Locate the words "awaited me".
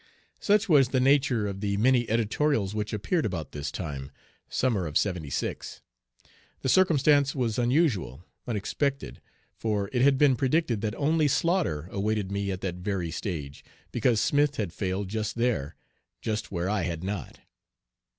11.91-12.49